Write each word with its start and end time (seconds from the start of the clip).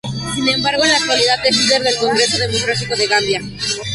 Sin 0.33 0.47
embargo, 0.49 0.83
en 0.83 0.89
la 0.89 0.97
actualidad 0.97 1.45
es 1.45 1.55
líder 1.57 1.83
del 1.83 1.97
Congreso 1.97 2.39
Democrático 2.39 2.95
de 2.95 3.05
Gambia. 3.05 3.41